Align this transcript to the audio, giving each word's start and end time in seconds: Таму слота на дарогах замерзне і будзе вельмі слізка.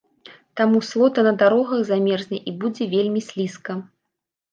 Таму 0.59 0.79
слота 0.91 1.19
на 1.27 1.33
дарогах 1.41 1.83
замерзне 1.89 2.39
і 2.53 2.53
будзе 2.63 2.87
вельмі 2.95 3.21
слізка. 3.29 3.77